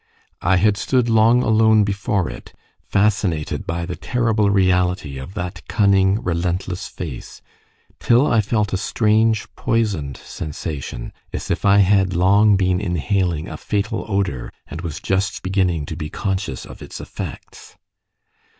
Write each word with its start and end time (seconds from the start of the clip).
I 0.41 0.55
had 0.55 0.77
stood 0.77 1.09
long 1.09 1.43
alone 1.43 1.83
before 1.83 2.27
it, 2.27 2.55
fascinated 2.81 3.67
by 3.67 3.85
the 3.85 3.95
terrible 3.95 4.49
reality 4.49 5.19
of 5.19 5.35
that 5.35 5.61
cunning, 5.67 6.19
relentless 6.23 6.87
face, 6.87 7.43
till 7.99 8.25
I 8.25 8.41
felt 8.41 8.73
a 8.73 8.77
strange 8.77 9.45
poisoned 9.55 10.17
sensation, 10.17 11.13
as 11.31 11.51
if 11.51 11.65
I 11.65 11.77
had 11.85 12.15
long 12.15 12.57
been 12.57 12.81
inhaling 12.81 13.47
a 13.47 13.57
fatal 13.57 14.03
odour, 14.07 14.51
and 14.65 14.81
was 14.81 14.99
just 14.99 15.43
beginning 15.43 15.85
to 15.85 15.95
be 15.95 16.09
conscious 16.09 16.65
of 16.65 16.81
its 16.81 16.99
effects. 16.99 17.77